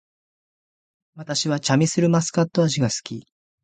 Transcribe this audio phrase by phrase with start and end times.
[1.13, 3.27] 私はチャミスルマスカット味が好き